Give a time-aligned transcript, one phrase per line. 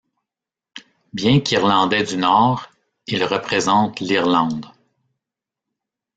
[1.13, 2.71] Bien qu'Irlandais du Nord,
[3.05, 4.65] il représente l'Irlande.